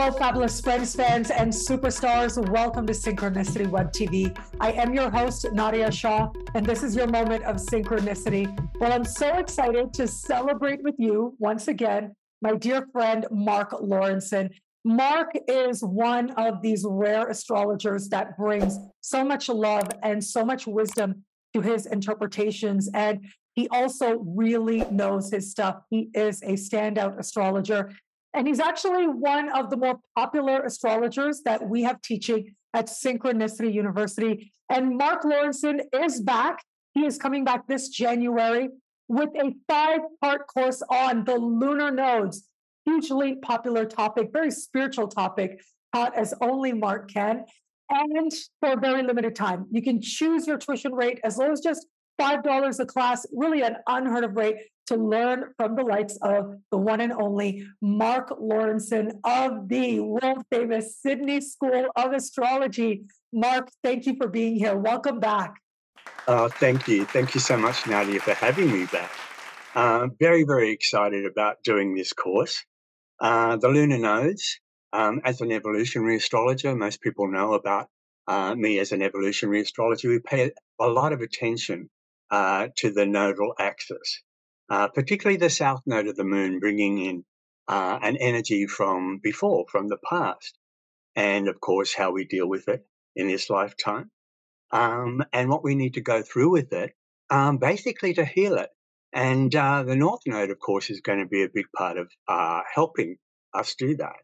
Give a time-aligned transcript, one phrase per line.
[0.00, 2.38] Hello, fabulous friends, fans, and superstars.
[2.48, 4.34] Welcome to Synchronicity Web TV.
[4.58, 8.48] I am your host, Nadia Shaw, and this is your moment of synchronicity.
[8.80, 14.48] Well, I'm so excited to celebrate with you once again, my dear friend, Mark Lawrenson.
[14.86, 20.66] Mark is one of these rare astrologers that brings so much love and so much
[20.66, 22.88] wisdom to his interpretations.
[22.94, 25.82] And he also really knows his stuff.
[25.90, 27.90] He is a standout astrologer.
[28.34, 33.72] And he's actually one of the more popular astrologers that we have teaching at Synchronicity
[33.72, 34.52] University.
[34.68, 36.62] And Mark Lawrenson is back.
[36.94, 38.68] He is coming back this January
[39.08, 42.46] with a five part course on the lunar nodes.
[42.84, 45.60] Hugely popular topic, very spiritual topic,
[45.94, 47.44] taught as only Mark can.
[47.90, 51.60] And for a very limited time, you can choose your tuition rate as low as
[51.60, 51.86] just
[52.20, 54.56] $5 a class, really an unheard of rate
[54.90, 60.42] to learn from the likes of the one and only Mark Lawrenson of the world
[60.50, 63.04] famous Sydney School of Astrology.
[63.32, 64.76] Mark, thank you for being here.
[64.76, 65.54] Welcome back.
[66.26, 67.04] Uh, thank you.
[67.04, 69.12] Thank you so much, Nadia, for having me back.
[69.76, 72.64] Uh, very, very excited about doing this course.
[73.20, 74.58] Uh, the lunar nodes,
[74.92, 77.86] um, as an evolutionary astrologer, most people know about
[78.26, 80.08] uh, me as an evolutionary astrologer.
[80.08, 81.88] We pay a lot of attention
[82.32, 84.22] uh, to the nodal axis
[84.70, 87.24] uh, particularly the south node of the moon, bringing in
[87.68, 90.56] uh, an energy from before, from the past,
[91.16, 94.10] and of course, how we deal with it in this lifetime,
[94.70, 96.94] um, and what we need to go through with it,
[97.30, 98.70] um, basically to heal it.
[99.12, 102.08] And uh, the north node, of course, is going to be a big part of
[102.28, 103.16] uh, helping
[103.52, 104.14] us do that.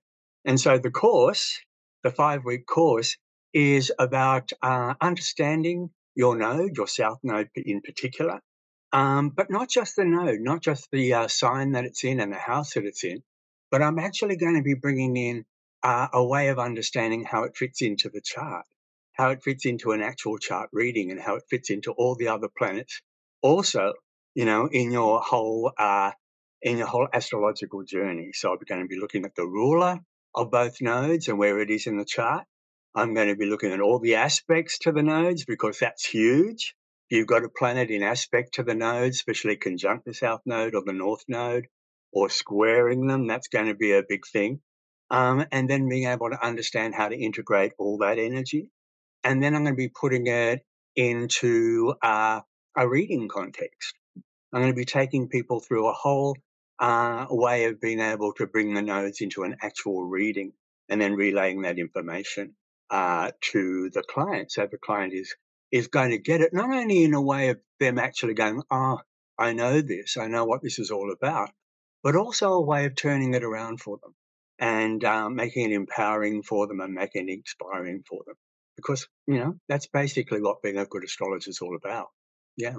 [0.45, 1.59] And so the course,
[2.05, 3.17] the five week course,
[3.53, 8.41] is about uh, understanding your node, your south node in particular,
[8.93, 12.33] um, but not just the node, not just the uh, sign that it's in and
[12.33, 13.23] the house that it's in,
[13.71, 15.45] but I'm actually going to be bringing in
[15.83, 18.65] uh, a way of understanding how it fits into the chart,
[19.13, 22.29] how it fits into an actual chart reading, and how it fits into all the
[22.29, 23.03] other planets.
[23.43, 23.95] Also,
[24.35, 26.13] you know, in your whole uh,
[26.63, 28.33] in your whole astrological journey.
[28.35, 30.01] So I'm going to be looking at the ruler
[30.35, 32.45] of both nodes and where it is in the chart.
[32.95, 36.75] I'm going to be looking at all the aspects to the nodes because that's huge
[37.11, 40.83] you've got a planet in aspect to the node, especially conjunct the south node or
[40.85, 41.67] the north node,
[42.13, 44.61] or squaring them, that's going to be a big thing.
[45.11, 48.71] Um, and then being able to understand how to integrate all that energy.
[49.23, 50.65] And then I'm going to be putting it
[50.97, 52.41] into uh,
[52.77, 53.95] a reading context.
[54.53, 56.37] I'm going to be taking people through a whole
[56.79, 60.53] uh, way of being able to bring the nodes into an actual reading
[60.89, 62.55] and then relaying that information
[62.91, 64.53] uh, to the client.
[64.53, 65.35] So the client is
[65.73, 69.01] is going to get it, not only in a way of them actually going, oh,
[69.39, 71.51] I know this, I know what this is all about,
[72.03, 74.15] but also a way of turning it around for them
[74.59, 78.37] and um, making it empowering for them and making it inspiring for them.
[78.77, 82.09] Because, you know, that's basically what being a good astrologer is all about.
[82.57, 82.77] Yeah.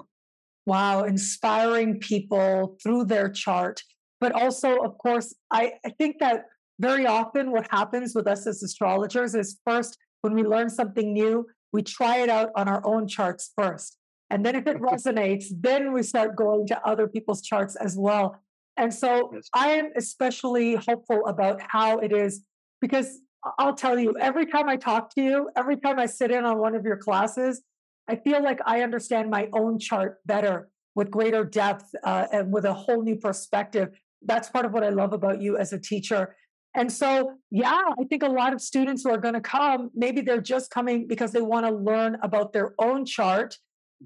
[0.65, 3.81] Wow, inspiring people through their chart.
[4.19, 6.45] But also, of course, I, I think that
[6.79, 11.45] very often what happens with us as astrologers is first, when we learn something new,
[11.73, 13.97] we try it out on our own charts first.
[14.29, 18.41] And then if it resonates, then we start going to other people's charts as well.
[18.75, 22.45] And so I am especially hopeful about how it is
[22.81, 23.19] because
[23.57, 26.57] I'll tell you, every time I talk to you, every time I sit in on
[26.57, 27.61] one of your classes,
[28.07, 32.65] I feel like I understand my own chart better with greater depth uh, and with
[32.65, 33.99] a whole new perspective.
[34.23, 36.35] That's part of what I love about you as a teacher.
[36.77, 40.21] And so, yeah, I think a lot of students who are going to come, maybe
[40.21, 43.57] they're just coming because they want to learn about their own chart.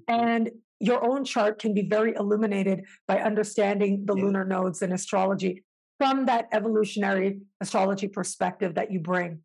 [0.08, 0.20] Mm-hmm.
[0.24, 0.50] And
[0.80, 4.24] your own chart can be very illuminated by understanding the yeah.
[4.24, 5.64] lunar nodes and astrology
[5.98, 9.40] from that evolutionary astrology perspective that you bring.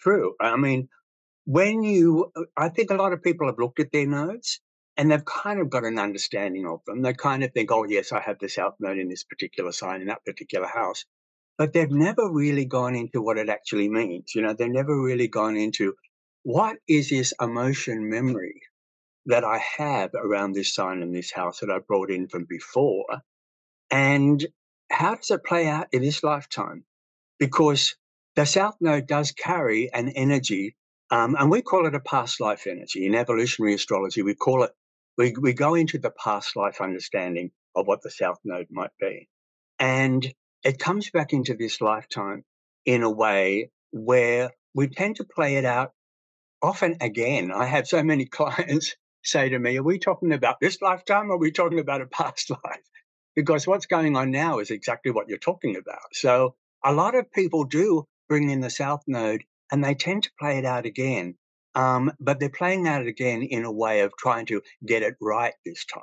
[0.00, 0.34] True.
[0.40, 0.88] I mean,
[1.44, 4.60] when you, I think a lot of people have looked at their nodes
[4.96, 7.02] and they've kind of got an understanding of them.
[7.02, 10.00] They kind of think, oh, yes, I have this south node in this particular sign
[10.00, 11.04] in that particular house
[11.58, 14.34] but they've never really gone into what it actually means.
[14.34, 15.94] You know, they've never really gone into
[16.42, 18.60] what is this emotion memory
[19.26, 23.06] that I have around this sign in this house that I brought in from before,
[23.90, 24.44] and
[24.90, 26.84] how does it play out in this lifetime?
[27.38, 27.96] Because
[28.34, 30.74] the South Node does carry an energy,
[31.10, 33.06] um, and we call it a past life energy.
[33.06, 34.72] In evolutionary astrology, we call it,
[35.18, 39.28] we, we go into the past life understanding of what the South Node might be.
[39.78, 40.32] And
[40.64, 42.44] it comes back into this lifetime
[42.84, 45.92] in a way where we tend to play it out
[46.62, 47.50] often again.
[47.50, 51.34] I have so many clients say to me, Are we talking about this lifetime or
[51.34, 52.88] are we talking about a past life?
[53.34, 56.12] Because what's going on now is exactly what you're talking about.
[56.12, 56.54] So
[56.84, 60.58] a lot of people do bring in the South Node and they tend to play
[60.58, 61.36] it out again.
[61.74, 65.54] Um, but they're playing out again in a way of trying to get it right
[65.64, 66.02] this time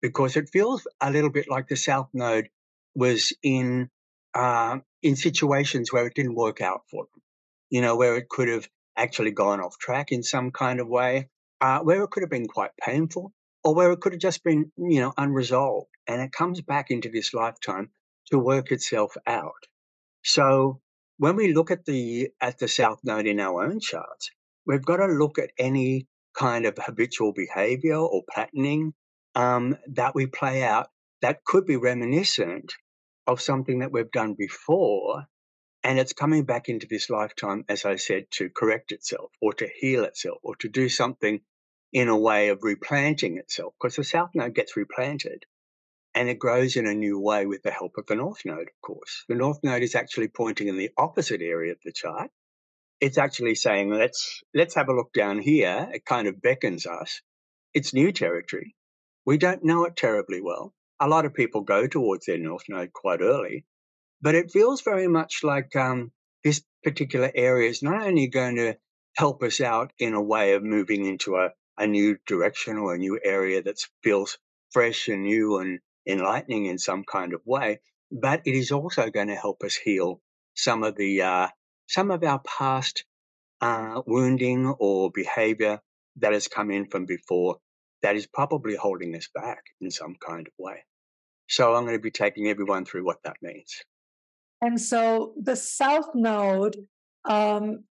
[0.00, 2.48] because it feels a little bit like the South Node
[2.94, 3.90] was in
[4.34, 7.22] uh, in situations where it didn't work out for them.
[7.70, 11.28] You know, where it could have actually gone off track in some kind of way,
[11.60, 13.32] uh, where it could have been quite painful,
[13.64, 15.88] or where it could have just been, you know, unresolved.
[16.06, 17.90] And it comes back into this lifetime
[18.26, 19.66] to work itself out.
[20.22, 20.80] So
[21.18, 24.30] when we look at the at the South Node in our own charts,
[24.66, 28.94] we've got to look at any kind of habitual behavior or patterning
[29.34, 30.88] um, that we play out
[31.22, 32.74] that could be reminiscent
[33.26, 35.26] of something that we've done before.
[35.82, 39.68] And it's coming back into this lifetime, as I said, to correct itself or to
[39.80, 41.40] heal itself or to do something
[41.92, 43.74] in a way of replanting itself.
[43.80, 45.44] Because the South Node gets replanted
[46.14, 48.80] and it grows in a new way with the help of the North Node, of
[48.82, 49.24] course.
[49.28, 52.30] The North Node is actually pointing in the opposite area of the chart.
[53.00, 55.88] It's actually saying, let's let's have a look down here.
[55.92, 57.22] It kind of beckons us.
[57.72, 58.74] It's new territory.
[59.24, 60.74] We don't know it terribly well.
[61.00, 63.64] A lot of people go towards their North Node quite early,
[64.20, 66.12] but it feels very much like um,
[66.44, 68.76] this particular area is not only going to
[69.16, 72.98] help us out in a way of moving into a, a new direction or a
[72.98, 74.38] new area that feels
[74.70, 77.80] fresh and new and enlightening in some kind of way,
[78.12, 80.20] but it is also going to help us heal
[80.54, 81.48] some of the uh,
[81.86, 83.04] some of our past
[83.60, 85.80] uh, wounding or behavior
[86.16, 87.58] that has come in from before
[88.02, 90.84] that is probably holding us back in some kind of way.
[91.50, 93.82] So I'm going to be taking everyone through what that means.
[94.62, 96.76] And so the South Node,
[97.28, 97.84] um,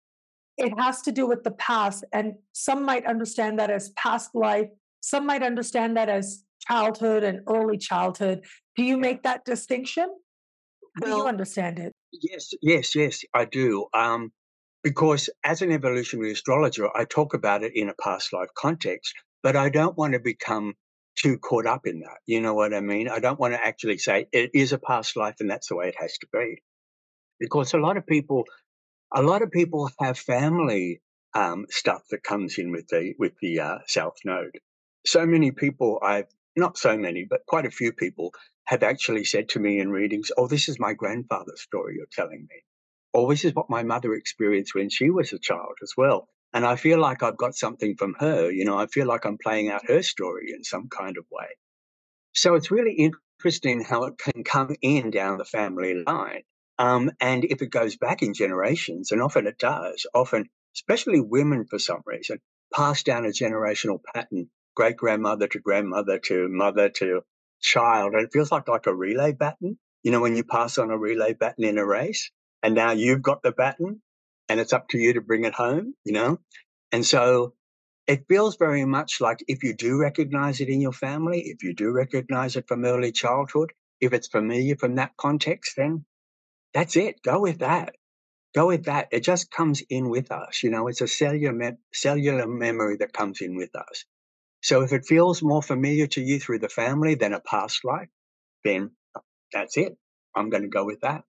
[0.57, 2.05] it has to do with the past.
[2.13, 4.69] And some might understand that as past life,
[5.01, 8.45] some might understand that as childhood and early childhood.
[8.77, 10.09] Do you make that distinction?
[10.97, 11.93] How well, do you understand it?
[12.13, 13.87] Yes, yes, yes, I do.
[13.93, 14.33] Um,
[14.85, 19.57] because as an evolutionary astrologer, I talk about it in a past life context but
[19.57, 20.75] I don't want to become
[21.19, 22.19] too caught up in that.
[22.27, 23.09] You know what I mean?
[23.09, 25.89] I don't want to actually say it is a past life and that's the way
[25.89, 26.63] it has to be.
[27.41, 28.45] Because a lot of people,
[29.15, 31.01] a lot of people have family
[31.35, 34.59] um, stuff that comes in with the with the uh, South Node.
[35.07, 38.33] So many people, I've not so many, but quite a few people
[38.65, 42.49] have actually said to me in readings, "Oh, this is my grandfather's story you're telling
[42.51, 42.63] me,"
[43.15, 46.65] or "This is what my mother experienced when she was a child as well." And
[46.65, 48.51] I feel like I've got something from her.
[48.51, 51.47] You know, I feel like I'm playing out her story in some kind of way.
[52.33, 56.43] So it's really interesting how it can come in down the family line.
[56.79, 61.67] Um, and if it goes back in generations, and often it does, often, especially women
[61.69, 62.39] for some reason,
[62.73, 67.23] pass down a generational pattern, great grandmother to grandmother to mother to
[67.61, 68.15] child.
[68.15, 69.79] And it feels like, like a relay baton.
[70.05, 72.31] You know, when you pass on a relay baton in a race,
[72.63, 74.01] and now you've got the baton
[74.49, 76.39] and it's up to you to bring it home, you know?
[76.93, 77.55] And so
[78.07, 81.75] it feels very much like if you do recognize it in your family, if you
[81.75, 86.05] do recognize it from early childhood, if it's familiar from that context, then
[86.75, 87.23] that's it.
[87.23, 87.95] Go with that.
[88.55, 89.09] Go with that.
[89.13, 90.63] It just comes in with us.
[90.63, 94.05] You know, it's a cellular, me- cellular memory that comes in with us.
[94.63, 98.09] So if it feels more familiar to you through the family than a past life,
[98.65, 98.93] then
[99.53, 99.97] that's it.
[100.37, 101.25] I'm going to go with that.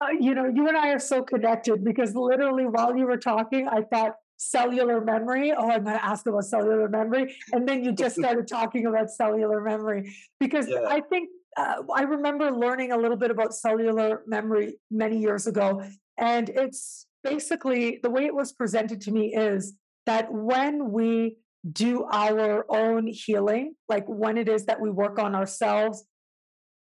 [0.00, 3.66] Uh, you know, you and I are so connected because literally while you were talking,
[3.68, 5.52] I thought cellular memory.
[5.56, 7.36] Oh, I'm going to ask about cellular memory.
[7.52, 10.84] And then you just started talking about cellular memory because yeah.
[10.88, 15.82] I think uh, I remember learning a little bit about cellular memory many years ago.
[16.18, 19.74] And it's basically the way it was presented to me is
[20.04, 21.36] that when we
[21.72, 26.04] do our own healing, like when it is that we work on ourselves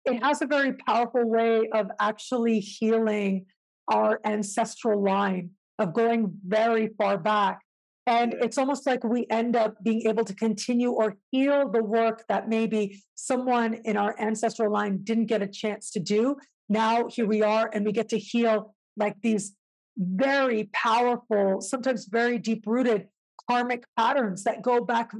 [0.04, 3.46] it has a very powerful way of actually healing
[3.88, 7.60] our ancestral line of going very far back.
[8.06, 12.24] And it's almost like we end up being able to continue or heal the work
[12.28, 16.36] that maybe someone in our ancestral line didn't get a chance to do.
[16.68, 19.54] Now here we are and we get to heal like these
[19.96, 23.06] very powerful sometimes very deep rooted
[23.48, 25.12] karmic patterns that go back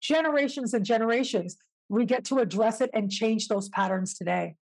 [0.00, 1.56] generations and generations
[1.92, 4.56] we get to address it and change those patterns today.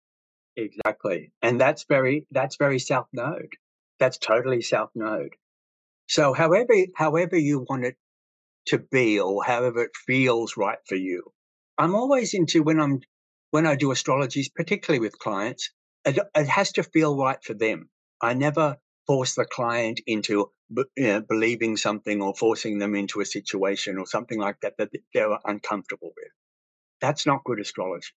[0.56, 1.30] Exactly.
[1.42, 3.52] And that's very that's very South Node.
[4.00, 5.34] That's totally South Node.
[6.08, 7.96] So however however you want it
[8.68, 11.22] to be or however it feels right for you.
[11.76, 13.02] I'm always into when I'm
[13.50, 15.70] when I do astrologies, particularly with clients,
[16.06, 17.90] it, it has to feel right for them.
[18.22, 23.26] I never force the client into you know, believing something or forcing them into a
[23.26, 26.32] situation or something like that that they're uncomfortable with.
[27.00, 28.08] That's not good astrology.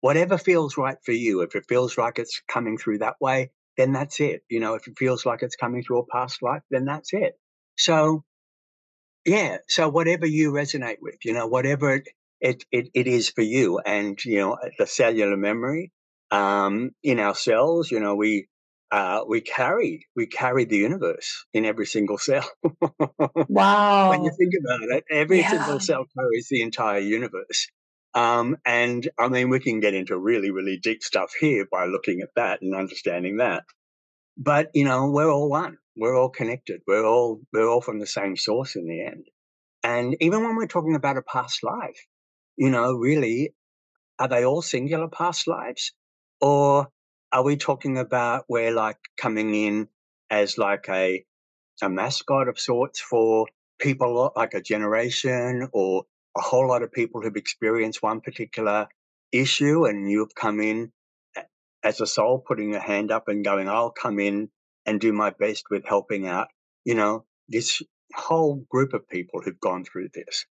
[0.00, 1.42] whatever feels right for you.
[1.42, 4.42] If it feels like it's coming through that way, then that's it.
[4.48, 7.34] You know, if it feels like it's coming through a past life, then that's it.
[7.78, 8.24] So,
[9.24, 9.58] yeah.
[9.68, 12.08] So whatever you resonate with, you know, whatever it
[12.40, 15.92] it it, it is for you, and you know, the cellular memory
[16.30, 18.48] um, in our cells, you know, we
[18.90, 22.48] uh, we carry we carry the universe in every single cell.
[23.48, 24.10] wow!
[24.10, 25.50] when you think about it, every yeah.
[25.50, 27.68] single cell carries the entire universe.
[28.18, 32.20] Um, and I mean, we can get into really, really deep stuff here by looking
[32.20, 33.62] at that and understanding that.
[34.36, 35.78] But you know, we're all one.
[35.96, 36.80] We're all connected.
[36.84, 39.26] We're all we're all from the same source in the end.
[39.84, 42.06] And even when we're talking about a past life,
[42.56, 43.54] you know, really,
[44.18, 45.92] are they all singular past lives,
[46.40, 46.88] or
[47.30, 49.88] are we talking about we're like coming in
[50.28, 51.24] as like a
[51.82, 53.46] a mascot of sorts for
[53.78, 56.02] people like a generation or
[56.36, 58.88] a whole lot of people who've experienced one particular
[59.32, 60.92] issue and you've come in
[61.82, 64.48] as a soul putting your hand up and going i'll come in
[64.86, 66.48] and do my best with helping out.
[66.84, 67.82] You know this
[68.14, 70.46] whole group of people who've gone through this.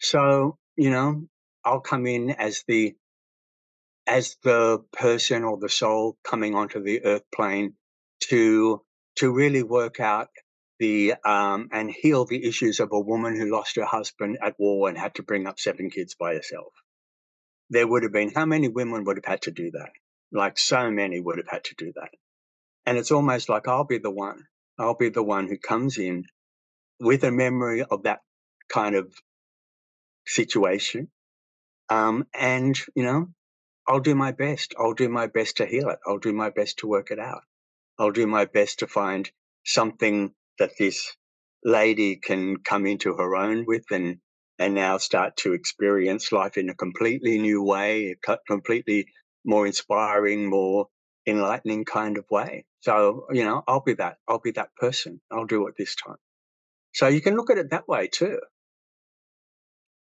[0.00, 1.26] So you know
[1.64, 2.94] i'll come in as the
[4.06, 7.74] as the person or the soul coming onto the earth plane
[8.20, 8.82] to
[9.16, 10.28] to really work out
[10.82, 14.88] the um, and heal the issues of a woman who lost her husband at war
[14.88, 16.72] and had to bring up seven kids by herself.
[17.70, 19.90] There would have been how many women would have had to do that?
[20.32, 22.10] Like so many would have had to do that.
[22.84, 24.42] And it's almost like I'll be the one.
[24.76, 26.24] I'll be the one who comes in
[26.98, 28.18] with a memory of that
[28.68, 29.14] kind of
[30.26, 31.12] situation.
[31.90, 33.28] Um, and, you know,
[33.86, 34.74] I'll do my best.
[34.76, 36.00] I'll do my best to heal it.
[36.04, 37.42] I'll do my best to work it out.
[38.00, 39.30] I'll do my best to find
[39.64, 41.12] something that this
[41.64, 44.18] lady can come into her own with and
[44.60, 49.06] and now start to experience life in a completely new way, a completely
[49.44, 50.86] more inspiring, more
[51.26, 52.64] enlightening kind of way.
[52.80, 54.18] So, you know, I'll be that.
[54.28, 55.20] I'll be that person.
[55.32, 56.22] I'll do it this time.
[56.94, 58.38] So you can look at it that way too.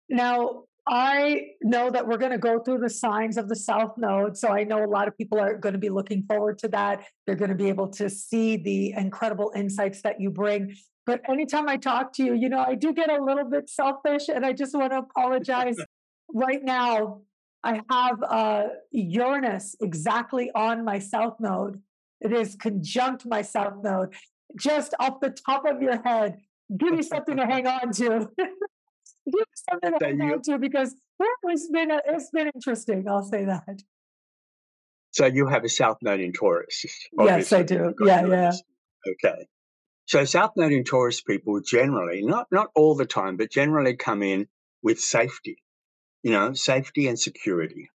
[0.08, 4.36] Now, I know that we're going to go through the signs of the South Node.
[4.36, 7.04] So I know a lot of people are going to be looking forward to that.
[7.26, 10.76] They're going to be able to see the incredible insights that you bring.
[11.04, 14.28] But anytime I talk to you, you know, I do get a little bit selfish
[14.28, 15.76] and I just want to apologize.
[16.34, 17.22] right now,
[17.64, 21.82] I have uh, Uranus exactly on my South Node.
[22.20, 24.14] It is conjunct my South Node.
[24.56, 26.38] Just off the top of your head,
[26.76, 28.30] give me something to hang on to.
[29.26, 30.94] give something to hold on to because
[31.44, 33.08] it's been it's been interesting.
[33.08, 33.82] I'll say that.
[35.12, 36.84] So you have a South Node in Taurus.
[37.18, 37.94] Yes, I do.
[38.04, 38.52] Yeah, yeah.
[39.06, 39.46] Okay.
[40.04, 44.22] So South Node in Taurus people generally, not not all the time, but generally come
[44.22, 44.46] in
[44.82, 45.56] with safety.
[46.22, 47.90] You know, safety and security.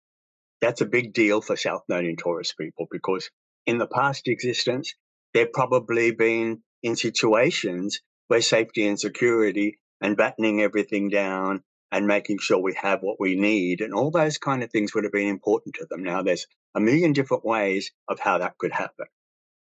[0.60, 3.30] That's a big deal for South Node in Taurus people because
[3.66, 4.94] in the past existence,
[5.34, 12.38] they've probably been in situations where safety and security and battening everything down and making
[12.38, 15.28] sure we have what we need and all those kind of things would have been
[15.28, 16.02] important to them.
[16.02, 19.06] Now, there's a million different ways of how that could happen.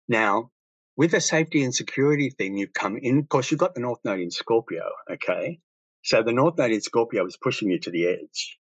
[0.08, 0.50] Now,
[0.96, 4.00] with the safety and security thing, you come in, of course, you've got the North
[4.04, 5.60] Node in Scorpio, okay?
[6.02, 8.58] So the North Node in Scorpio is pushing you to the edge.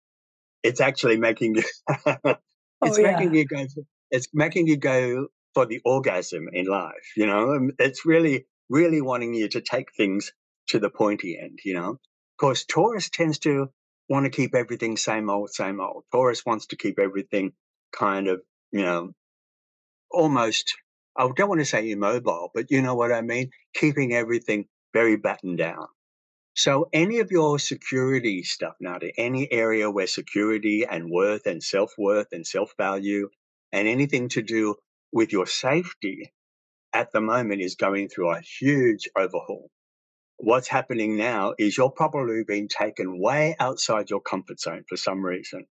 [0.64, 1.64] It's actually making you,
[2.06, 2.36] oh,
[2.84, 3.12] it's oh, yeah.
[3.12, 3.66] making you go,
[4.12, 7.54] it's making you go for the orgasm in life, you know?
[7.54, 10.32] Um, it's really, really wanting you to take things
[10.72, 11.92] to the pointy end, you know.
[11.92, 13.70] Of course, Taurus tends to
[14.10, 16.06] want to keep everything same old, same old.
[16.12, 17.54] Taurus wants to keep everything
[17.92, 19.12] kind of, you know,
[20.10, 20.74] almost,
[21.18, 23.52] I don't want to say immobile, but you know what I mean?
[23.74, 25.88] Keeping everything very battened down.
[26.54, 31.64] So, any of your security stuff now, to any area where security and worth and
[31.64, 33.30] self worth and self value
[33.72, 34.76] and anything to do
[35.14, 36.32] with your safety
[36.94, 39.70] at the moment is going through a huge overhaul
[40.44, 45.24] what's happening now is you're probably being taken way outside your comfort zone for some
[45.24, 45.66] reason.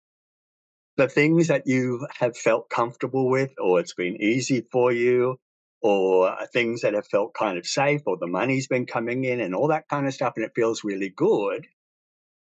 [0.98, 5.38] The things that you have felt comfortable with, or it's been easy for you,
[5.82, 9.40] or uh, things that have felt kind of safe, or the money's been coming in
[9.40, 11.68] and all that kind of stuff, and it feels really good.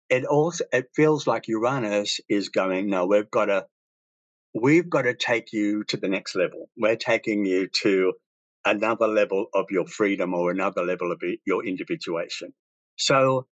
[0.08, 3.66] It also it feels like Uranus is going, no, we've got to
[4.54, 6.70] we've got to take you to the next level.
[6.76, 8.14] We're taking you to
[8.64, 12.52] another level of your freedom or another level of your individuation.
[12.96, 13.46] So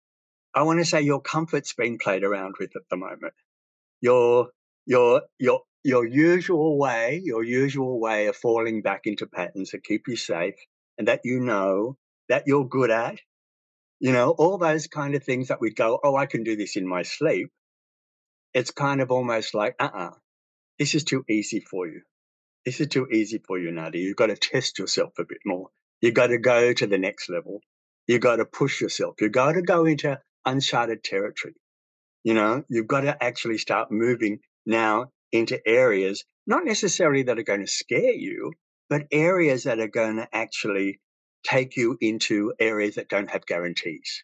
[0.55, 3.35] I want to say your comfort's being played around with at the moment.
[4.01, 4.49] Your
[4.87, 10.03] your your your usual way, your usual way of falling back into patterns that keep
[10.09, 10.55] you safe
[10.99, 11.97] and that you know
[12.29, 13.19] that you're good at.
[14.01, 16.77] You know, all those kind of things that we go, oh, I can do this
[16.77, 17.49] in my sleep.
[18.55, 20.07] It's kind of almost like, uh uh-uh.
[20.07, 20.11] uh
[20.79, 22.03] this is too easy for you.
[22.65, 24.01] This is too easy for you, Nadi.
[24.01, 25.69] You've got to test yourself a bit more.
[26.01, 27.61] You've got to go to the next level.
[28.07, 29.17] You've got to push yourself.
[29.21, 31.55] You've got to go into uncharted territory.
[32.23, 37.45] You know, you've got to actually start moving now into areas, not necessarily that are
[37.45, 38.53] going to scare you,
[38.89, 41.01] but areas that are going to actually
[41.45, 44.23] take you into areas that don't have guarantees.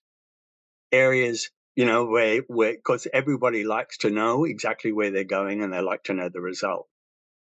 [0.92, 5.72] Areas, you know, where, where, because everybody likes to know exactly where they're going and
[5.72, 6.86] they like to know the result.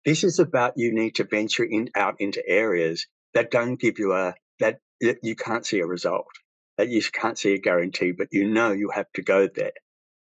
[0.04, 4.12] This is about you need to venture in, out into areas that don't give you
[4.12, 6.26] a, that, you can't see a result,
[6.78, 9.72] that you can't see a guarantee, but you know you have to go there.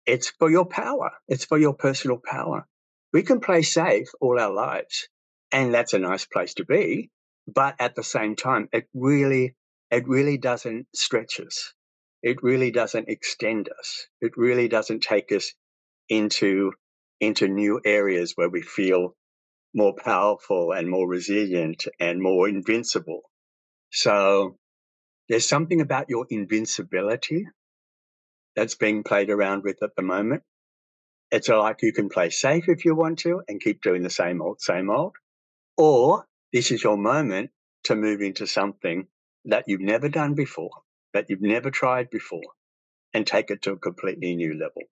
[0.07, 1.11] It's for your power.
[1.29, 2.67] It's for your personal power.
[3.13, 5.09] We can play safe all our lives,
[5.53, 7.11] and that's a nice place to be.
[7.47, 9.55] But at the same time, it really,
[9.91, 11.73] it really doesn't stretch us.
[12.23, 14.07] It really doesn't extend us.
[14.21, 15.53] It really doesn't take us
[16.09, 16.73] into
[17.21, 19.15] into new areas where we feel
[19.75, 23.23] more powerful and more resilient and more invincible.
[23.91, 24.57] So
[25.29, 27.47] there's something about your invincibility
[28.57, 30.43] that's being played around with at the moment.
[31.31, 34.41] It's like you can play safe if you want to and keep doing the same
[34.41, 35.15] old, same old.
[35.77, 37.51] Or this is your moment
[37.85, 39.07] to move into something
[39.45, 40.71] that you've never done before,
[41.13, 42.43] that you've never tried before,
[43.13, 44.83] and take it to a completely new level.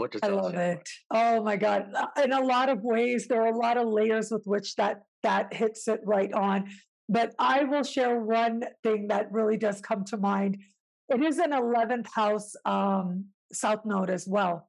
[0.00, 0.76] What does I love it.
[0.76, 0.86] Like?
[1.10, 1.92] Oh my God.
[1.94, 5.02] Uh, in a lot of ways, there are a lot of layers with which that
[5.22, 6.70] that hits it right on.
[7.08, 10.58] But I will share one thing that really does come to mind
[11.10, 14.68] it is an 11th house um, south node as well.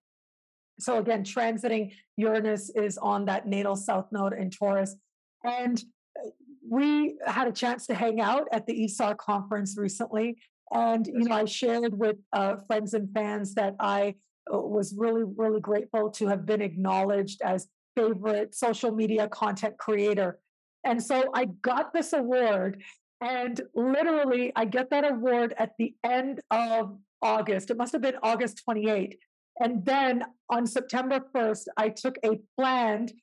[0.79, 4.95] So again, transiting Uranus is on that natal south node in Taurus.
[5.43, 5.81] And
[6.19, 6.29] uh,
[6.67, 10.37] we had a chance to hang out at the ISAR conference recently.
[10.73, 14.15] And, you know, I shared with uh, friends and fans that I
[14.49, 20.39] was really, really grateful to have been acknowledged as favorite social media content creator.
[20.83, 22.81] And so I got this award
[23.21, 27.69] and literally, I get that award at the end of August.
[27.69, 29.13] It must have been August 28th.
[29.59, 33.13] And then on September 1st, I took a planned,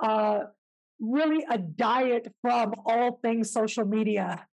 [0.00, 0.40] uh,
[1.00, 4.46] really a diet from all things social media.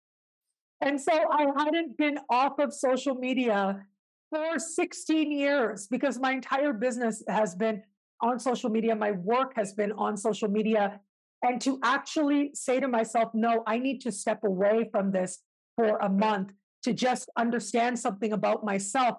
[0.81, 3.85] And so I hadn't been off of social media
[4.29, 7.83] for 16 years because my entire business has been
[8.21, 8.95] on social media.
[8.95, 10.99] My work has been on social media
[11.41, 15.43] and to actually say to myself, no, I need to step away from this
[15.75, 16.51] for a month
[16.83, 19.17] to just understand something about myself.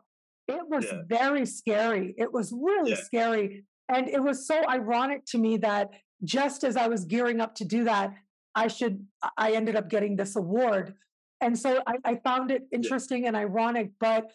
[0.48, 1.02] It was yeah.
[1.06, 2.14] very scary.
[2.16, 3.02] It was really yeah.
[3.02, 3.64] scary.
[3.88, 5.90] And it was so ironic to me that
[6.24, 8.14] just as I was gearing up to do that,
[8.54, 10.94] I should, I ended up getting this award.
[11.40, 13.28] And so I, I found it interesting yeah.
[13.28, 14.30] and ironic, but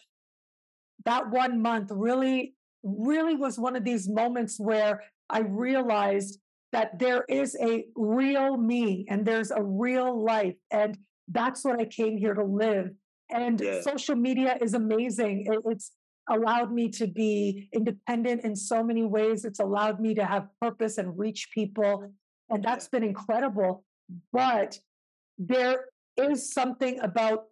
[1.04, 6.38] that one month really, really was one of these moments where I realized
[6.72, 10.54] that there is a real me and there's a real life.
[10.70, 12.90] And that's what I came here to live.
[13.30, 13.80] And yeah.
[13.82, 15.46] social media is amazing.
[15.46, 15.92] It, it's
[16.30, 19.44] allowed me to be independent in so many ways.
[19.44, 22.12] It's allowed me to have purpose and reach people.
[22.48, 23.84] And that's been incredible.
[24.32, 24.78] But
[25.38, 25.86] there
[26.16, 27.46] is something about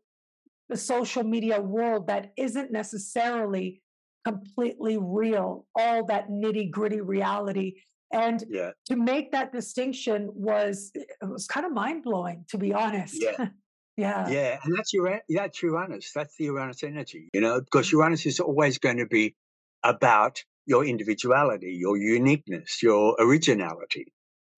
[0.71, 3.83] the social media world that isn't necessarily
[4.25, 7.75] completely real, all that nitty gritty reality.
[8.13, 8.71] And yeah.
[8.87, 13.21] to make that distinction was it was kind of mind blowing, to be honest.
[13.21, 13.49] Yeah.
[13.97, 14.29] yeah.
[14.29, 14.59] Yeah.
[14.63, 16.13] And that's your that's Uranus.
[16.15, 17.99] That's the Uranus energy, you know, because mm-hmm.
[17.99, 19.37] Uranus is always going to be
[19.83, 24.13] about your individuality, your uniqueness, your originality,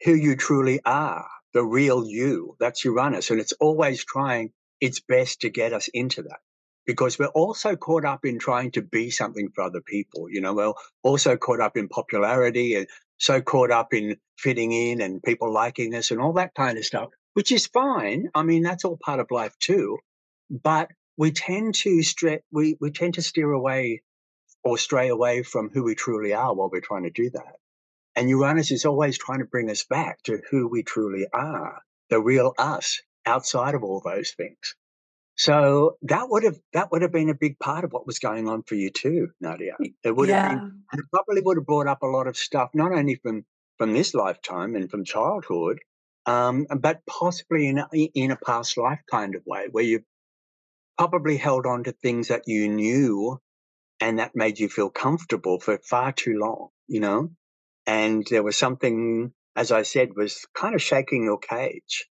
[0.04, 2.56] who you truly are, the real you.
[2.58, 3.30] That's Uranus.
[3.30, 4.50] And it's always trying
[4.82, 6.40] its best to get us into that
[6.84, 10.28] because we're also caught up in trying to be something for other people.
[10.28, 10.72] You know, we're
[11.04, 15.94] also caught up in popularity and so caught up in fitting in and people liking
[15.94, 18.26] us and all that kind of stuff, which is fine.
[18.34, 19.98] I mean, that's all part of life too.
[20.50, 24.02] But we tend to stre- we, we tend to steer away
[24.64, 27.54] or stray away from who we truly are while we're trying to do that.
[28.16, 32.20] And Uranus is always trying to bring us back to who we truly are, the
[32.20, 34.74] real us outside of all those things.
[35.34, 38.48] So that would have that would have been a big part of what was going
[38.48, 39.76] on for you too, Nadia.
[40.04, 40.42] It would yeah.
[40.42, 43.14] have been, and it probably would have brought up a lot of stuff, not only
[43.16, 43.44] from
[43.78, 45.80] from this lifetime and from childhood,
[46.26, 50.04] um, but possibly in a, in a past life kind of way, where you
[50.98, 53.40] probably held on to things that you knew
[54.00, 57.30] and that made you feel comfortable for far too long, you know.
[57.86, 62.06] And there was something, as I said, was kind of shaking your cage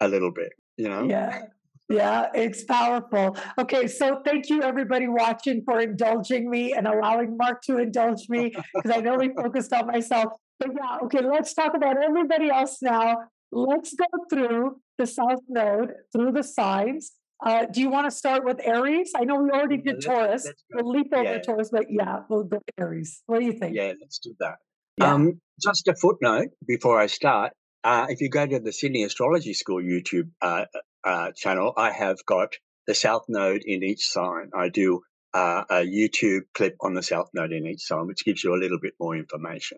[0.00, 1.04] a little bit, you know.
[1.04, 1.44] Yeah
[1.88, 3.36] Yeah, it's powerful.
[3.58, 8.54] Okay, so thank you everybody watching for indulging me and allowing Mark to indulge me
[8.74, 10.32] because I know we focused on myself.
[10.58, 13.18] But yeah, okay, let's talk about everybody else now.
[13.52, 17.12] Let's go through the South Node, through the signs.
[17.44, 19.12] Uh, do you want to start with Aries?
[19.14, 20.46] I know we already did let's, Taurus.
[20.46, 21.38] Let's we'll leap over yeah.
[21.40, 23.22] Taurus, but yeah, we'll go Aries.
[23.26, 23.76] What do you think?
[23.76, 24.56] Yeah, let's do that.
[24.96, 25.12] Yeah.
[25.12, 27.52] Um, just a footnote before I start.
[27.84, 30.64] Uh, if you go to the Sydney Astrology School YouTube uh,
[31.04, 32.54] uh, channel, I have got
[32.86, 34.50] the South Node in each sign.
[34.56, 35.02] I do
[35.34, 38.56] uh, a YouTube clip on the South Node in each sign, which gives you a
[38.56, 39.76] little bit more information.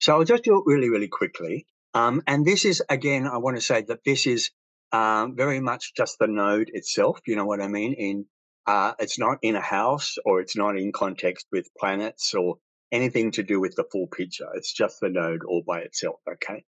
[0.00, 1.66] So I'll just do it really, really quickly.
[1.92, 4.50] Um, and this is, again, I want to say that this is
[4.92, 7.20] um, very much just the node itself.
[7.26, 7.92] You know what I mean?
[7.92, 8.26] In
[8.66, 12.56] uh, it's not in a house or it's not in context with planets or
[12.90, 14.48] anything to do with the full picture.
[14.54, 16.20] It's just the node all by itself.
[16.28, 16.64] Okay.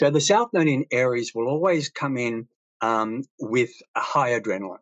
[0.00, 2.48] So the South Node in Aries will always come in
[2.80, 4.80] um, with a high adrenaline,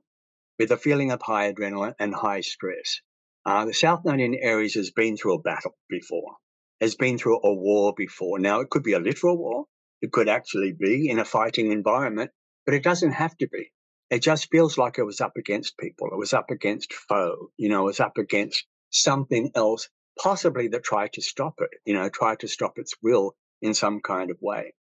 [0.61, 3.00] with a feeling of high adrenaline and high stress.
[3.44, 6.37] Uh, the South Node in Aries has been through a battle before,
[6.81, 8.38] has been through a war before.
[8.38, 9.64] Now, it could be a literal war,
[10.00, 12.31] it could actually be in a fighting environment,
[12.64, 13.72] but it doesn't have to be.
[14.11, 16.11] It just feels like it was up against people.
[16.12, 17.50] It was up against foe.
[17.57, 21.94] You know, it was up against something else, possibly that tried to stop it, you
[21.94, 24.74] know, tried to stop its will in some kind of way.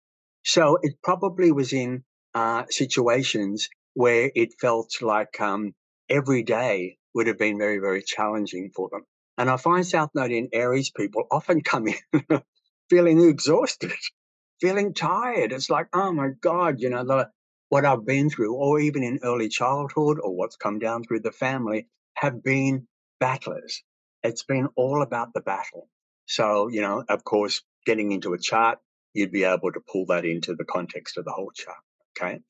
[0.46, 5.74] So it probably was in uh, situations where it felt like um,
[6.08, 9.02] every day would have been very, very challenging for them.
[9.36, 11.96] And I find South Node in Aries people often come in
[12.90, 13.92] feeling exhausted,
[14.60, 15.50] feeling tired.
[15.50, 17.28] It's like, oh my God, you know, the,
[17.68, 21.32] what I've been through, or even in early childhood, or what's come down through the
[21.32, 22.86] family, have been
[23.18, 23.82] battlers.
[24.22, 25.88] It's been all about the battle.
[26.26, 28.78] So, you know, of course, getting into a chart,
[29.16, 31.78] you'd be able to pull that into the context of the whole chart.
[32.16, 32.40] Okay.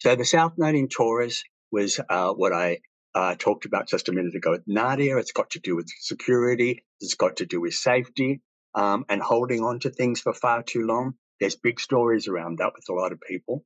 [0.00, 2.78] So the South Node in Taurus was uh, what I
[3.14, 5.16] uh, talked about just a minute ago with Nadia.
[5.18, 6.84] It's got to do with security.
[7.00, 8.40] It's got to do with safety
[8.74, 11.14] um, and holding on to things for far too long.
[11.40, 13.64] There's big stories around that with a lot of people.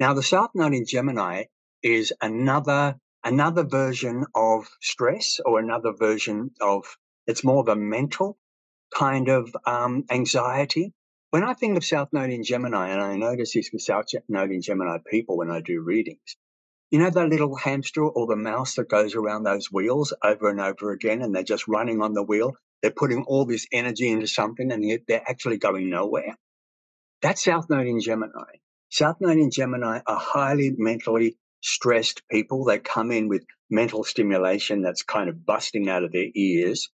[0.00, 1.44] Now, the South Node in Gemini
[1.82, 6.84] is another another version of stress or another version of
[7.26, 8.36] it's more of a mental
[8.94, 10.92] kind of um, anxiety
[11.34, 14.52] when I think of South Node in Gemini, and I notice this with South Node
[14.52, 16.36] in Gemini people when I do readings,
[16.92, 20.60] you know that little hamster or the mouse that goes around those wheels over and
[20.60, 22.52] over again, and they're just running on the wheel.
[22.80, 26.36] They're putting all this energy into something, and yet they're actually going nowhere.
[27.20, 28.60] That's South Node in Gemini.
[28.90, 32.64] South Node in Gemini are highly mentally stressed people.
[32.64, 36.90] They come in with mental stimulation that's kind of busting out of their ears.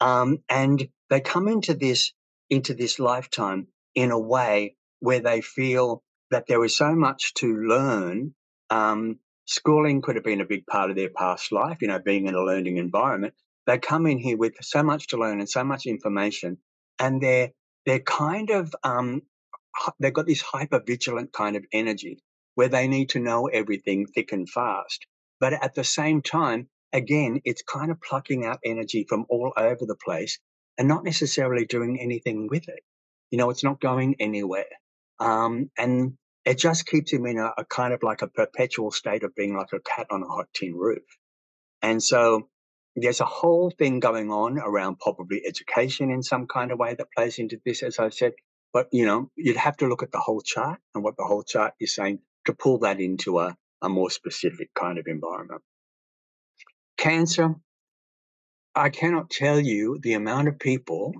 [0.00, 2.12] Um, and they come into this
[2.50, 7.56] into this lifetime in a way where they feel that there is so much to
[7.56, 8.34] learn.
[8.70, 12.26] Um, schooling could have been a big part of their past life, you know, being
[12.26, 13.34] in a learning environment.
[13.66, 16.58] They come in here with so much to learn and so much information,
[16.98, 17.50] and they're
[17.86, 19.22] they're kind of um,
[20.00, 22.18] they've got this hyper vigilant kind of energy
[22.54, 25.06] where they need to know everything thick and fast.
[25.40, 29.86] But at the same time, again, it's kind of plucking out energy from all over
[29.86, 30.38] the place
[30.78, 32.80] and not necessarily doing anything with it.
[33.30, 34.66] You know, it's not going anywhere.
[35.18, 36.14] Um, and
[36.44, 39.54] it just keeps him in a, a, kind of like a perpetual state of being
[39.54, 41.02] like a cat on a hot tin roof.
[41.82, 42.48] And so
[42.96, 47.12] there's a whole thing going on around probably education in some kind of way that
[47.14, 48.32] plays into this, as I said.
[48.72, 51.42] But, you know, you'd have to look at the whole chart and what the whole
[51.42, 55.62] chart is saying to pull that into a, a more specific kind of environment.
[56.96, 57.54] Cancer,
[58.74, 61.12] I cannot tell you the amount of people,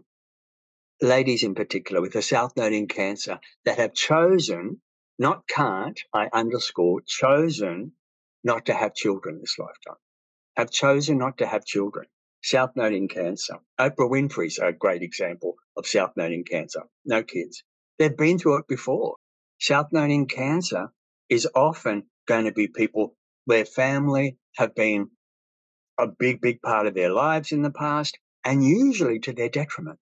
[1.01, 4.81] ladies in particular, with a South Node in Cancer, that have chosen,
[5.19, 7.93] not can't, I underscore, chosen
[8.45, 10.01] not to have children this lifetime,
[10.57, 12.07] have chosen not to have children.
[12.43, 13.57] South Node in Cancer.
[13.81, 16.83] Oprah Winfrey's a great example of South Node in Cancer.
[17.05, 17.65] No kids.
[17.99, 19.17] They've been through it before.
[19.59, 20.93] South Node in Cancer
[21.29, 25.11] is often going to be people where family have been
[25.99, 29.99] a big, big part of their lives in the past, and usually to their detriment.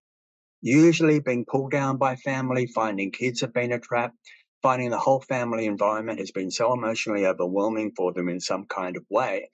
[0.62, 4.14] Usually being pulled down by family, finding kids have been a trap,
[4.62, 8.96] finding the whole family environment has been so emotionally overwhelming for them in some kind
[8.96, 9.50] of way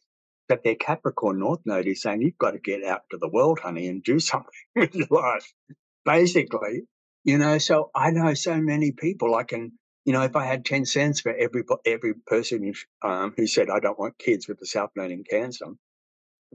[0.48, 3.61] that their Capricorn North Node is saying, You've got to get out to the world,
[3.61, 5.52] honey, and do something with your life.
[6.05, 6.83] Basically,
[7.24, 9.35] you know, so I know so many people.
[9.35, 9.72] I can,
[10.05, 13.81] you know, if I had 10 cents for every every person um, who said, I
[13.81, 15.66] don't want kids with the South Node in Cancer,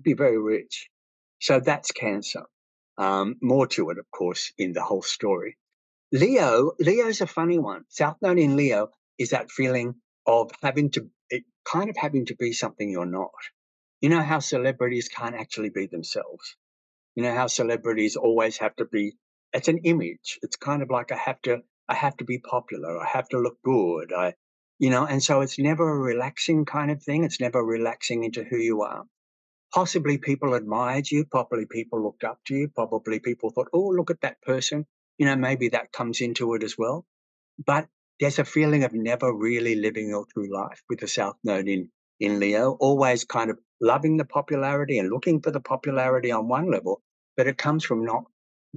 [0.02, 0.90] be very rich.
[1.40, 2.44] So that's Cancer.
[2.98, 5.58] Um, more to it, of course, in the whole story.
[6.12, 7.84] Leo, Leo's a funny one.
[7.90, 12.36] South Node in Leo is that feeling of having to it kind of having to
[12.36, 13.32] be something you're not.
[14.02, 16.56] You know how celebrities can't actually be themselves.
[17.16, 19.16] You know how celebrities always have to be.
[19.54, 20.40] It's an image.
[20.44, 21.62] It's kind of like I have to.
[21.90, 22.98] I have to be popular.
[23.00, 24.14] I have to look good.
[24.14, 24.36] I,
[24.78, 27.24] you know, and so it's never a relaxing kind of thing.
[27.24, 29.06] It's never relaxing into who you are.
[29.74, 31.26] Possibly people admired you.
[31.26, 32.70] Probably people looked up to you.
[32.70, 34.86] Probably people thought, oh, look at that person.
[35.18, 37.06] You know, maybe that comes into it as well.
[37.66, 37.88] But
[38.20, 41.90] there's a feeling of never really living your true life with the South Node in,
[42.20, 46.72] in Leo, always kind of loving the popularity and looking for the popularity on one
[46.72, 47.02] level,
[47.38, 48.26] but it comes from not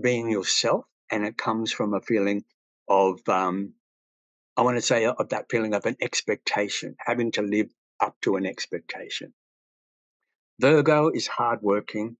[0.01, 2.45] being yourself and it comes from a feeling
[2.89, 3.75] of, um,
[4.57, 8.37] I want to say, of that feeling of an expectation, having to live up to
[8.37, 9.33] an expectation.
[10.61, 12.19] Virgo is hardworking.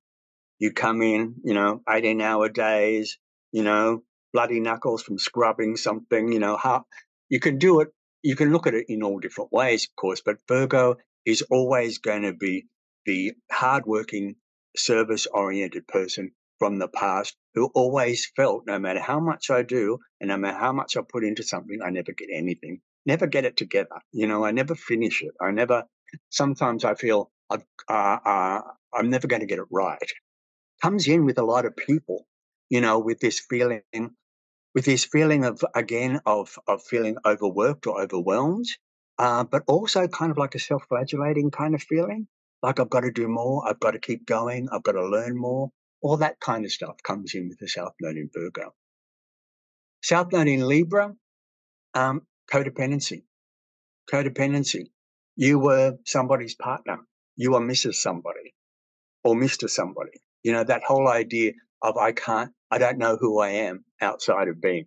[0.59, 3.19] You come in, you know, 18 hour days,
[3.53, 6.87] you know, bloody knuckles from scrubbing something, you know, how,
[7.29, 7.89] you can do it.
[8.23, 11.99] You can look at it in all different ways, of course, but Virgo is always
[11.99, 12.67] going to be
[13.05, 14.37] the hardworking,
[14.75, 19.99] service oriented person from the past who always felt no matter how much I do
[20.19, 23.45] and no matter how much I put into something, I never get anything, never get
[23.45, 24.01] it together.
[24.13, 25.33] You know, I never finish it.
[25.41, 25.85] I never,
[26.31, 28.61] sometimes I feel I've, uh, uh,
[28.95, 30.13] I'm never going to get it right.
[30.83, 32.27] Comes in with a lot of people,
[32.71, 33.83] you know, with this feeling
[34.75, 38.67] with this feeling of again of of feeling overworked or overwhelmed,
[39.19, 42.27] uh, but also kind of like a self-flagellating kind of feeling,
[42.63, 45.37] like I've got to do more, I've got to keep going, I've got to learn
[45.37, 45.71] more.
[46.03, 48.75] All that kind of stuff comes in with the South Node in Virgo.
[50.03, 51.15] South Node in Libra,
[51.95, 53.25] um, codependency.
[54.11, 54.91] Codependency.
[55.37, 56.99] You were somebody's partner.
[57.37, 57.95] You are Mrs.
[57.95, 58.55] Somebody
[59.25, 59.69] or Mr.
[59.69, 60.13] Somebody.
[60.43, 64.49] You know, that whole idea of I can't, I don't know who I am outside
[64.49, 64.87] of being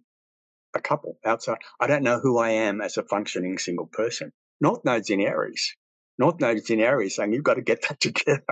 [0.76, 1.60] a couple outside.
[1.80, 4.32] I don't know who I am as a functioning single person.
[4.62, 5.76] North Node's in Aries.
[6.20, 8.44] North Node's in Aries saying you've got to get that together.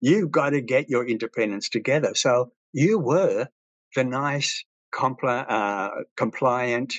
[0.00, 2.14] you've got to get your independence together.
[2.14, 3.48] So you were
[3.96, 6.94] the nice, compli- uh, compliant,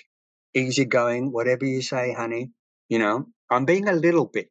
[0.55, 2.51] easygoing, whatever you say, honey.
[2.89, 4.49] You know, I'm being a little bit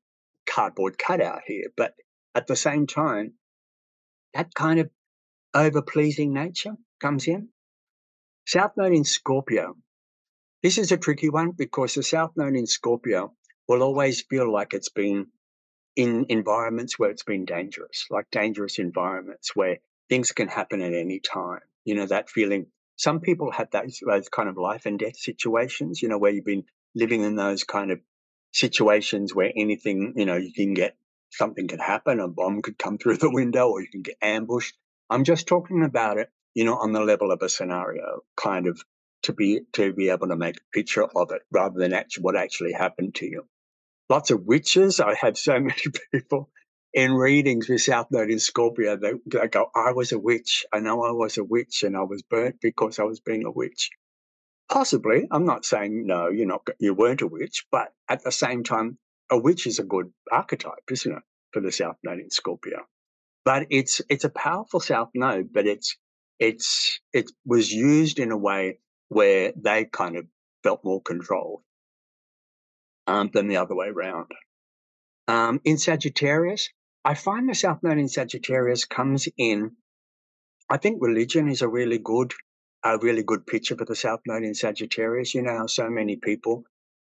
[0.55, 1.95] cardboard cutout here, but
[2.35, 3.33] at the same time,
[4.35, 4.89] that kind of
[5.53, 7.49] over pleasing nature comes in.
[8.47, 9.75] South Node in Scorpio.
[10.63, 13.33] This is a tricky one because the South Node in Scorpio
[13.69, 15.27] will always feel like it's been
[15.97, 21.21] in environments where it's been dangerous, like dangerous environments where things can happen at any
[21.21, 21.61] time.
[21.85, 22.67] You know, that feeling.
[22.97, 26.45] Some people have those, those kind of life and death situations, you know, where you've
[26.45, 26.65] been
[26.95, 27.99] living in those kind of
[28.55, 30.97] situations where anything, you know, you can get
[31.31, 34.77] something could happen, a bomb could come through the window, or you can get ambushed.
[35.11, 38.81] I'm just talking about it you know, on the level of a scenario, kind of
[39.25, 42.37] to be to be able to make a picture of it rather than actually what
[42.37, 43.47] actually happened to you.
[44.11, 45.01] Lots of witches.
[45.01, 45.75] I have so many
[46.13, 46.51] people
[46.95, 48.97] in readings with South Node in Scorpio.
[48.97, 50.67] They, they go, "I was a witch.
[50.73, 53.51] I know I was a witch, and I was burnt because I was being a
[53.51, 53.91] witch."
[54.71, 56.67] Possibly, I'm not saying no, you're not.
[56.79, 58.99] You weren't a witch, but at the same time,
[59.31, 61.23] a witch is a good archetype, isn't it,
[61.53, 62.87] for the South Node in Scorpio?
[63.45, 65.97] But it's it's a powerful South Node, but it's
[66.39, 70.27] it's it was used in a way where they kind of
[70.63, 71.63] felt more controlled
[73.07, 74.33] um, than the other way around.
[75.29, 76.71] Um, in Sagittarius,
[77.05, 79.73] I find the South Node in Sagittarius comes in.
[80.71, 82.33] I think religion is a really good,
[82.85, 85.35] a really good picture for the South Node in Sagittarius.
[85.35, 86.65] You know so many people,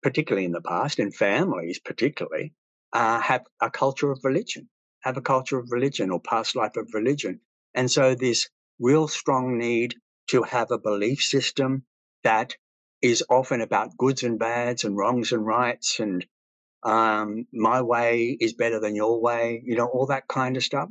[0.03, 2.55] particularly in the past, and families particularly,
[2.93, 4.69] uh, have a culture of religion,
[5.01, 7.41] have a culture of religion or past life of religion,
[7.75, 8.49] and so this
[8.81, 9.95] real strong need
[10.29, 11.85] to have a belief system
[12.25, 12.57] that
[13.03, 16.27] is often about goods and bads and wrongs and rights and
[16.83, 20.89] um, my way is better than your way, you know, all that kind of stuff.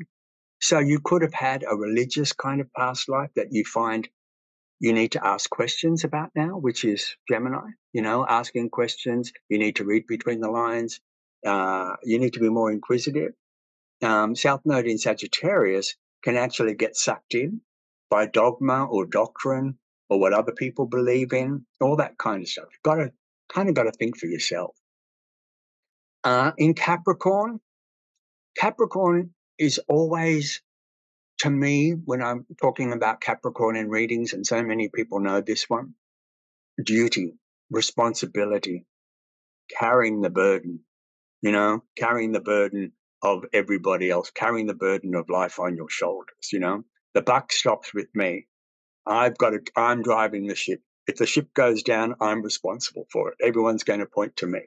[0.62, 4.08] So you could have had a religious kind of past life that you find
[4.80, 9.34] you need to ask questions about now, which is Gemini, you know, asking questions.
[9.50, 11.00] You need to read between the lines.
[11.46, 13.34] Uh, you need to be more inquisitive.
[14.04, 17.62] Um, South Node in Sagittarius can actually get sucked in
[18.10, 19.78] by dogma or doctrine
[20.10, 22.68] or what other people believe in, all that kind of stuff.
[22.72, 23.12] You've got to
[23.50, 24.76] kind of got to think for yourself.
[26.24, 27.60] Uh, in Capricorn,
[28.58, 30.62] Capricorn is always,
[31.40, 35.70] to me, when I'm talking about Capricorn in readings, and so many people know this
[35.70, 35.94] one,
[36.84, 37.34] duty,
[37.70, 38.86] responsibility,
[39.80, 40.82] carrying the burden,
[41.42, 45.90] you know, carrying the burden of everybody else, carrying the burden of life on your
[45.90, 46.84] shoulders, you know.
[47.14, 48.48] The buck stops with me.
[49.06, 50.82] I've got to, I'm driving the ship.
[51.08, 53.38] If the ship goes down, I'm responsible for it.
[53.42, 54.62] Everyone's going to point to me.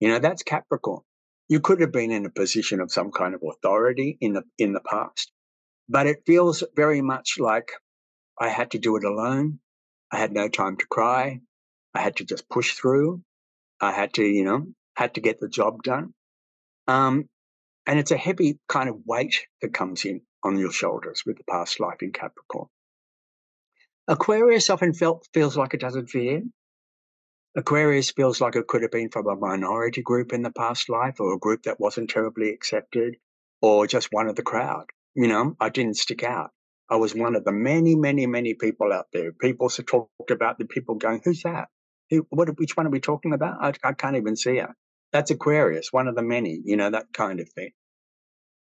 [0.00, 1.02] You know, that's Capricorn.
[1.48, 4.72] You could have been in a position of some kind of authority in the in
[4.72, 5.32] the past,
[5.88, 7.72] but it feels very much like
[8.38, 9.60] I had to do it alone.
[10.12, 11.40] I had no time to cry.
[11.94, 13.22] I had to just push through.
[13.80, 16.14] I had to, you know, had to get the job done.
[16.86, 17.28] Um,
[17.86, 21.44] and it's a heavy kind of weight that comes in on your shoulders with the
[21.44, 22.68] past life in Capricorn.
[24.06, 26.52] Aquarius often felt, feels like it doesn't fit in.
[27.56, 31.18] Aquarius feels like it could have been from a minority group in the past life
[31.18, 33.16] or a group that wasn't terribly accepted
[33.60, 34.86] or just one of the crowd.
[35.14, 36.50] You know, I didn't stick out.
[36.90, 39.32] I was one of the many, many, many people out there.
[39.32, 41.68] People talked about the people going, who's that?
[42.10, 43.58] Who, what, which one are we talking about?
[43.60, 44.74] I, I can't even see her.
[45.12, 47.70] That's Aquarius, one of the many, you know, that kind of thing.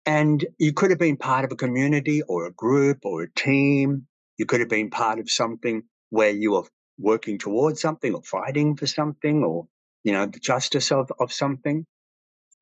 [0.07, 4.07] And you could have been part of a community or a group or a team.
[4.38, 6.64] You could have been part of something where you were
[6.98, 9.66] working towards something or fighting for something or,
[10.05, 11.85] you know, the justice of, of something.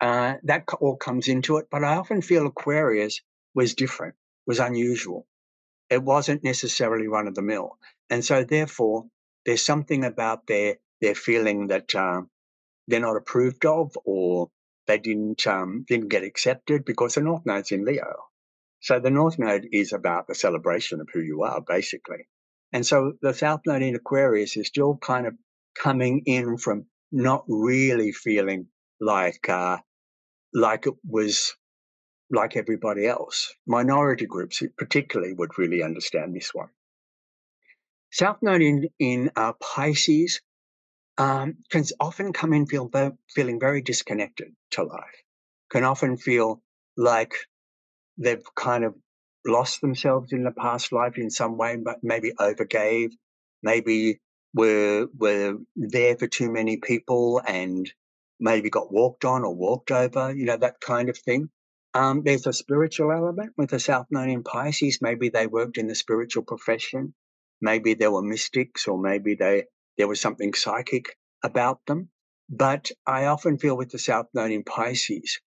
[0.01, 1.69] Uh, that all comes into it.
[1.71, 3.21] But I often feel Aquarius
[3.57, 4.15] was different,
[4.47, 5.27] was unusual.
[5.91, 7.79] It wasn't necessarily run of the mill.
[8.11, 9.07] And so therefore,
[9.45, 12.23] there's something about their, their feeling that uh,
[12.87, 14.51] they're not approved of or
[14.87, 18.27] they didn't, um, didn't get accepted because the North Node's in Leo.
[18.81, 22.29] So the North Node is about the celebration of who you are, basically.
[22.73, 25.35] And so the South Node in Aquarius is still kind of
[25.75, 28.67] coming in from not really feeling
[29.01, 29.79] like uh,
[30.53, 31.55] like it was
[32.31, 33.55] like everybody else.
[33.67, 36.69] Minority groups, particularly, would really understand this one.
[38.11, 40.41] South Node in in uh, Pisces
[41.19, 42.91] um, can often come in feel
[43.35, 45.23] feeling very disconnected to life.
[45.71, 46.63] Can often feel
[46.97, 47.35] like
[48.19, 48.95] they've kind of
[49.47, 53.11] lost themselves in the past life in some way, but maybe overgave,
[53.63, 54.21] maybe
[54.55, 57.91] were were there for too many people and
[58.41, 61.49] maybe got walked on or walked over, you know, that kind of thing.
[61.97, 65.01] Um, there's a spiritual element with the South Node in Pisces.
[65.01, 67.15] Maybe they worked in the spiritual profession.
[67.63, 69.65] Maybe they were mystics, or maybe they
[69.97, 72.11] there was something psychic about them.
[72.51, 75.41] But I often feel with the South Node in Pisces,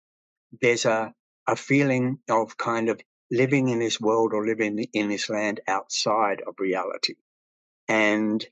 [0.62, 1.14] there's a
[1.48, 3.00] a feeling of kind of
[3.32, 7.16] living in this world or living in this land outside of reality.
[7.90, 8.46] And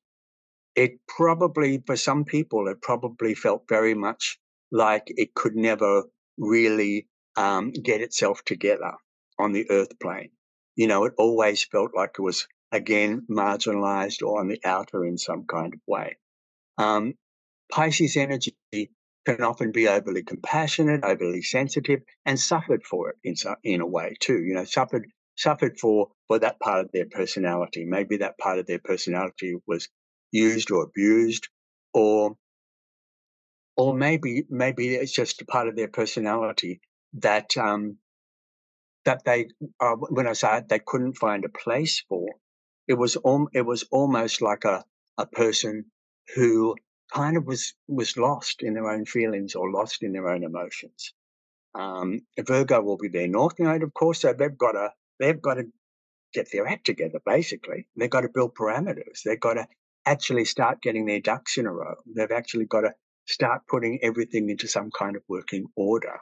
[0.76, 4.40] it probably, for some people, it probably felt very much
[4.72, 6.04] like it could never
[6.38, 7.08] really
[7.38, 8.94] um, get itself together
[9.40, 10.32] on the earth plane.
[10.76, 15.18] You know, it always felt like it was, again, marginalized or on the outer in
[15.18, 16.18] some kind of way.
[16.78, 17.16] Um,
[17.72, 18.56] Pisces energy
[19.26, 24.16] can often be overly compassionate, overly sensitive, and suffered for it in in a way
[24.20, 24.42] too.
[24.44, 27.86] You know, suffered suffered for for that part of their personality.
[27.86, 29.90] Maybe that part of their personality was
[30.32, 31.50] used or abused,
[31.94, 32.38] or
[33.78, 36.82] or maybe maybe it's just a part of their personality
[37.14, 37.98] that um,
[39.06, 42.28] that they uh, when I say they couldn't find a place for.
[42.88, 43.18] It was
[43.54, 44.84] it was almost like a
[45.18, 45.86] a person
[46.36, 46.76] who
[47.14, 51.14] kind of was was lost in their own feelings or lost in their own emotions.
[51.76, 54.90] Um, Virgo will be their north node, of course, so they've got to
[55.20, 55.66] they've got to
[56.34, 57.20] get their act together.
[57.26, 59.24] Basically, they've got to build parameters.
[59.24, 59.68] They've got to
[60.06, 61.96] actually start getting their ducks in a row.
[62.16, 62.94] They've actually got to
[63.26, 66.20] start putting everything into some kind of working order.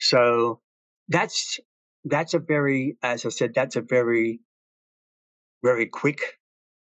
[0.00, 0.60] So
[1.08, 1.60] that's
[2.04, 4.40] that's a very, as I said, that's a very
[5.62, 6.38] very quick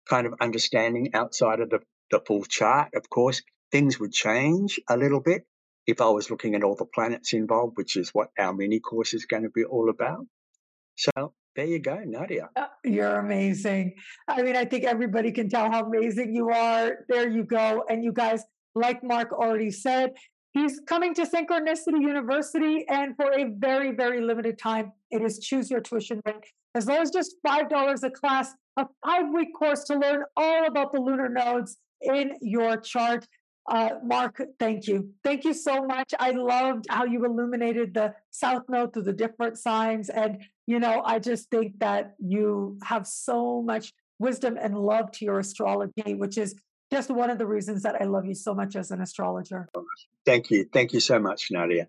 [0.09, 1.79] kind of understanding outside of the
[2.11, 2.89] the full chart.
[2.95, 3.41] Of course,
[3.71, 5.45] things would change a little bit
[5.85, 9.13] if I was looking at all the planets involved, which is what our mini course
[9.13, 10.25] is going to be all about.
[10.95, 12.49] So there you go, Nadia.
[12.55, 13.95] Uh, you're amazing.
[14.27, 17.05] I mean, I think everybody can tell how amazing you are.
[17.07, 17.83] There you go.
[17.89, 18.43] And you guys,
[18.75, 20.11] like Mark already said,
[20.53, 25.69] he's coming to Synchronicity University, and for a very, very limited time, it is choose
[25.69, 26.45] your tuition rate.
[26.75, 30.91] As low as just $5 a class, a five week course to learn all about
[30.91, 33.27] the lunar nodes in your chart.
[33.69, 35.09] Uh, Mark, thank you.
[35.23, 36.13] Thank you so much.
[36.19, 40.09] I loved how you illuminated the South Node through the different signs.
[40.09, 45.25] And, you know, I just think that you have so much wisdom and love to
[45.25, 46.55] your astrology, which is
[46.91, 49.69] just one of the reasons that I love you so much as an astrologer.
[50.25, 50.65] Thank you.
[50.71, 51.87] Thank you so much, Nadia.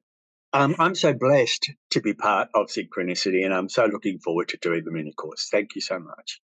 [0.52, 4.56] Um, I'm so blessed to be part of Synchronicity, and I'm so looking forward to
[4.56, 5.48] doing the mini course.
[5.50, 6.40] Thank you so much.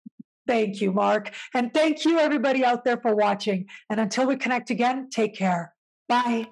[0.47, 1.31] Thank you, Mark.
[1.55, 3.65] And thank you, everybody out there, for watching.
[3.89, 5.73] And until we connect again, take care.
[6.07, 6.47] Bye.